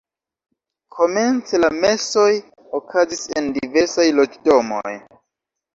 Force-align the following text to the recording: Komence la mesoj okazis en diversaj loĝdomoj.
Komence 0.95 1.61
la 1.63 1.69
mesoj 1.85 2.27
okazis 2.81 3.25
en 3.39 3.55
diversaj 3.61 4.11
loĝdomoj. 4.21 5.01